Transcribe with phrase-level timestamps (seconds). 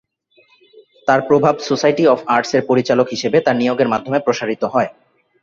[1.07, 4.89] তাঁর প্রভাব society of আর্টস-এর পরিচালক হিসেবে তাঁর নিয়োগের মাধ্যমে প্রসারিত হয়।